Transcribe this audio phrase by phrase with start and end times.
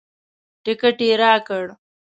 [0.63, 1.65] ټکټ یې راکړ.